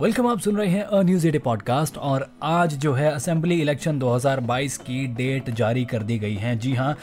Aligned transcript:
Welcome 0.00 0.26
आप 0.26 0.38
सुन 0.38 0.56
रहे 0.56 0.68
हैं 0.68 0.82
अ 0.82 1.02
न्यूज़ 1.02 1.26
एडे 1.28 1.38
पॉडकास्ट 1.38 1.98
और 1.98 2.38
आज 2.42 2.74
जो 2.74 2.92
है 2.92 3.10
असेंबली 3.12 3.60
इलेक्शन 3.60 3.98
2022 3.98 4.76
की 4.76 5.06
डेट 5.06 5.50
जारी 5.50 5.84
कर 5.84 6.02
दी 6.02 6.18
गई 6.18 6.34
है। 6.34 6.56
जी 6.58 6.74
हाँ 6.74 6.98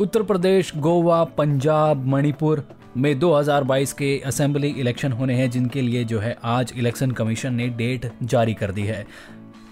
उत्तर 0.00 0.22
प्रदेश, 0.22 0.72
गोवा, 0.76 1.24
पंजाब, 1.24 2.06
मणिपुर 2.06 2.68
में 2.96 3.18
2022 3.18 3.92
के 3.92 4.22
असेंबली 4.26 4.68
इलेक्शन 4.68 5.12
होने 5.12 5.34
हैं, 5.34 5.50
जिनके 5.50 5.82
लिए 5.82 6.04
जो 6.04 6.18
है 6.20 6.36
आज 6.44 6.72
इलेक्शन 6.76 7.10
कमीशन 7.10 7.54
ने 7.54 7.68
डेट 7.68 8.12
जारी 8.22 8.54
कर 8.54 8.72
दी 8.72 8.82
है। 8.82 9.06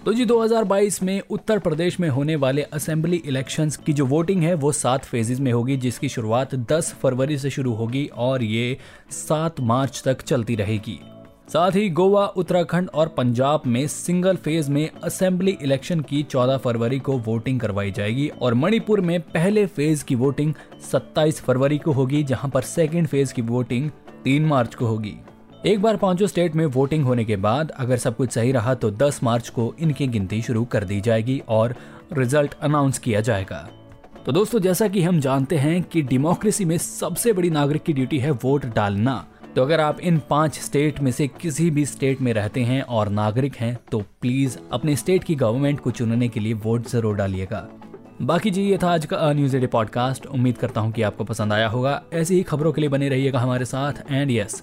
तो 0.06 0.12
जी 0.12 0.24
2022 0.26 1.02
में 1.02 1.22
उत्तर 1.30 1.58
प्रदेश 1.58 1.98
में 2.00 2.08
होने 2.08 2.36
वाले 2.36 2.62
असेंबली 2.62 3.16
इलेक्शंस 3.16 3.76
की 3.76 3.92
जो 3.92 4.06
वोटिंग 4.06 4.42
है, 4.42 4.54
वो 4.54 4.72
सात 4.72 5.04
फेजेज 5.04 5.40
में 5.40 5.50
होगी, 5.52 5.76
जिसकी 5.76 6.08
शुरुआत 6.08 6.54
10 6.72 6.92
फरवरी 7.02 7.38
से 7.38 7.50
शुरू 7.50 7.72
होगी 7.72 8.04
और 8.16 8.42
ये 8.42 8.76
7 9.10 9.60
मार्च 9.60 10.02
तक 10.04 10.22
चलती 10.22 10.56
रहेगी। 10.56 10.98
साथ 11.48 11.70
ही 11.70 11.88
गोवा, 11.90 12.26
उत्तराखंड 12.26 12.90
और 12.94 13.08
पंजाब 13.08 13.62
में 13.66 13.86
सिंगल 13.86 14.36
फ़ेज़ 14.36 14.70
में 14.70 14.90
असेंबली 15.04 15.56
इलेक्शन 15.62 16.00
की 16.00 16.22
14 16.22 16.56
फरवरी 16.56 16.98
को 16.98 17.18
वोटिंग 17.18 17.60
करवाई 17.60 17.90
जाएगी 17.90 18.28
और 18.28 18.54
मणिपुर 18.54 19.00
में 19.00 19.20
पहले 19.22 19.66
फ़ेज़ 19.66 20.04
की 20.04 20.14
वोटिंग 20.14 20.54
27 20.92 21.40
फरवरी 21.40 21.78
को 21.78 21.92
होगी, 21.92 22.22
जहाँ 22.22 22.50
पर 22.50 22.62
सेकेंड 22.62 23.06
फ़ेज़ 23.06 23.34
की 23.34 23.42
वोटिंग 23.42 23.90
3 24.24 24.46
मार्च 24.46 24.74
को 24.74 24.86
होगी। 24.86 25.16
एक 25.66 25.82
बार 25.82 25.96
पाँचों 25.96 26.26
स्टेट 26.26 26.54
में 26.54 26.64
वोटिंग 26.66 27.04
होने 27.04 27.24
के 27.24 27.36
बाद 27.36 27.70
अगर 27.70 27.96
सब 27.96 28.16
कुछ 28.16 28.30
सही 28.30 28.52
रहा 28.52 28.74
तो 28.74 28.90
10 28.92 29.22
मार्च 29.22 29.48
को 29.48 29.74
इनकी 29.80 30.06
गिनती 30.06 30.40
शुरू 30.42 30.64
कर 30.64 30.84
दी 30.84 31.00
जाएगी 31.00 31.38
और 31.48 31.74
रिज़ल्ट 32.12 32.54
अनाउंस 32.62 32.98
किया 32.98 33.20
जाएगा। 33.20 33.58
तो 34.26 34.32
दोस्तों, 34.32 34.60
जैसा 34.60 34.88
कि 34.88 35.02
हम 35.02 35.20
जानते 35.20 35.56
हैं 35.56 35.82
कि 35.82 36.02
डेमोक्रेसी 36.02 36.64
में 36.64 36.76
सबसे 36.78 37.32
बड़ी 37.32 37.50
नागरिक 37.50 37.82
की 37.82 37.92
ड्यूटी 37.92 38.18
है 38.18 38.30
वोट 38.30 38.66
डालना। 38.66 39.14
तो 39.56 39.62
अगर 39.62 39.80
आप 39.80 40.00
इन 40.00 40.20
पाँच 40.30 40.58
स्टेट 40.58 41.00
में 41.00 41.10
से 41.12 41.28
किसी 41.40 41.70
भी 41.70 41.86
स्टेट 41.86 42.20
में 42.20 42.32
रहते 42.32 42.62
हैं 42.62 42.82
और 42.82 43.08
नागरिक 43.10 43.56
हैं 43.56 43.76
तो 43.90 44.02
प्लीज़ 44.20 44.58
अपने 44.72 44.96
स्टेट 44.96 45.24
की 45.24 45.34
गवर्नमेंट 45.34 45.80
को 45.80 45.90
चुनने 45.90 46.28
के 46.28 46.40
लिए 46.40 46.54
वोट 46.54 46.88
ज़रूर 46.88 47.16
डालिएगा। 47.16 47.66
बाकी 48.22 48.50
जी, 48.50 48.62
ये 48.62 48.78
था 48.82 48.92
आज 48.92 49.06
का 49.06 49.32
न्यूज़ 49.32 49.56
डे 49.56 49.66
पॉडकास्ट। 49.66 50.26
उम्मीद 50.26 50.58
करता 50.58 50.80
हूँ 50.80 50.92
कि 50.92 51.02
आपको 51.02 51.24
पसंद 51.24 51.52
आया 51.52 51.68
होगा। 51.68 52.00
ऐसी 52.12 52.34
ही 52.34 52.42
खबरों 52.42 52.72
के 52.72 52.80
लिए 52.80 52.90
बने 52.90 53.08
रहिएगा 53.08 53.38
हमारे 53.38 53.64
साथ। 53.64 53.92
And 54.10 54.30
yes 54.30 54.62